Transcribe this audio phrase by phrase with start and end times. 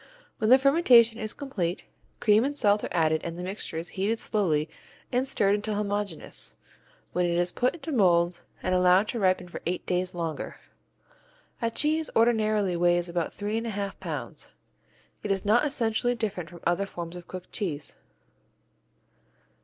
[0.39, 1.85] When the fermentation is complete,
[2.19, 4.67] cream and salt are added and the mixture is heated slowly
[5.11, 6.55] and stirred until homogeneous,
[7.13, 10.55] when it is put into molds and allowed to ripen for eight days longer.
[11.61, 14.55] A cheese ordinarily weighs about three and a half pounds.
[15.21, 17.95] It is not essentially different from other forms of cooked cheese.